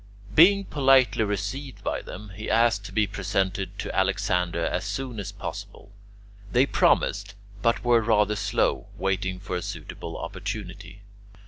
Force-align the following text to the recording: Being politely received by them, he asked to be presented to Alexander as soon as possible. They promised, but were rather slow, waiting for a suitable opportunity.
Being 0.33 0.65
politely 0.65 1.23
received 1.25 1.83
by 1.83 2.01
them, 2.01 2.31
he 2.35 2.49
asked 2.49 2.83
to 2.85 2.91
be 2.91 3.05
presented 3.05 3.77
to 3.77 3.95
Alexander 3.95 4.65
as 4.65 4.83
soon 4.83 5.19
as 5.19 5.31
possible. 5.31 5.91
They 6.51 6.65
promised, 6.65 7.35
but 7.61 7.83
were 7.83 8.01
rather 8.01 8.35
slow, 8.35 8.87
waiting 8.97 9.39
for 9.39 9.55
a 9.55 9.61
suitable 9.61 10.17
opportunity. 10.17 11.03